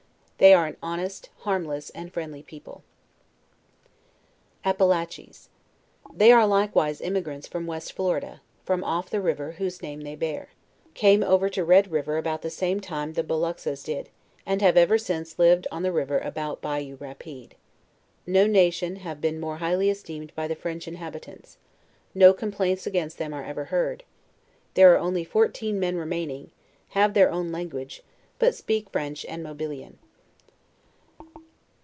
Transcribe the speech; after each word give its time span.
They 0.37 0.55
are 0.55 0.65
an 0.65 0.77
honest, 0.81 1.29
harmless, 1.41 1.91
and 1.91 2.11
friendly 2.11 2.41
people. 2.41 2.81
APPAL 4.65 4.91
ACHES. 4.91 5.49
They 6.15 6.31
are 6.31 6.47
likewise 6.47 6.99
emigrants 6.99 7.47
from 7.47 7.67
West 7.67 7.93
Florida, 7.93 8.41
from 8.65 8.83
off 8.83 9.07
the 9.11 9.21
river 9.21 9.51
whose 9.59 9.83
name 9.83 10.01
they 10.01 10.15
bear; 10.15 10.49
came 10.95 11.21
over 11.21 11.47
to 11.49 11.63
Red 11.63 11.91
river 11.91 12.17
about 12.17 12.41
the 12.41 12.49
same 12.49 12.79
time 12.79 13.13
the 13.13 13.21
Boluxas 13.21 13.83
did, 13.83 14.09
and 14.43 14.63
have 14.63 14.77
ever 14.77 14.97
since 14.97 15.37
lived 15.37 15.67
on 15.71 15.83
the 15.83 15.91
river 15.91 16.17
about 16.17 16.59
Bayou 16.59 16.95
Rapide. 16.99 17.53
No 18.25 18.47
nation 18.47 18.95
have 18.95 19.21
been 19.21 19.39
more 19.39 19.57
highly 19.57 19.91
esteemed 19.91 20.33
by 20.33 20.47
the 20.47 20.55
French 20.55 20.87
inhabitants; 20.87 21.59
no 22.15 22.33
complaints 22.33 22.87
against 22.87 23.19
them 23.19 23.31
are 23.31 23.45
ever 23.45 23.65
heard; 23.65 24.03
there 24.73 24.91
are 24.91 24.97
only 24.97 25.23
fourteen 25.23 25.79
men 25.79 25.97
remaining; 25.97 26.49
have 26.89 27.13
their 27.13 27.29
own 27.31 27.51
language, 27.51 28.01
but 28.39 28.55
speak 28.55 28.89
French 28.89 29.23
and 29.25 29.43
Mobil 29.43 29.71
ian. 29.71 29.99